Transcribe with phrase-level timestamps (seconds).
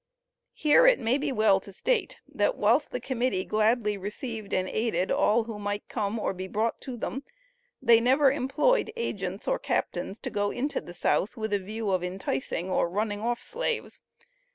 [0.55, 5.11] Here it may be well to state that, whilst the Committee gladly received and aided
[5.11, 7.21] all who might come or be brought to them,
[7.83, 12.03] they never employed agents or captains to go into the South with a view of
[12.03, 14.01] enticing or running off slaves.